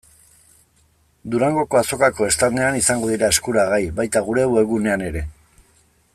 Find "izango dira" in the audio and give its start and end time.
2.81-3.31